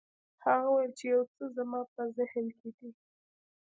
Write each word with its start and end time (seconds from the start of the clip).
هغه 0.45 0.67
وویل 0.69 0.91
چې 0.99 1.05
یو 1.13 1.21
څه 1.35 1.43
زما 1.55 1.79
په 1.93 2.01
ذهن 2.17 2.45
کې 2.59 2.69
دي. 2.77 2.89